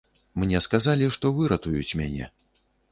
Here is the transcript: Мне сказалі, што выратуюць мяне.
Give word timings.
Мне 0.43 0.61
сказалі, 0.67 1.11
што 1.19 1.33
выратуюць 1.39 1.87
мяне. 2.03 2.35